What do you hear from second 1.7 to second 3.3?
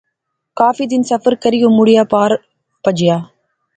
مڑی پار پجیا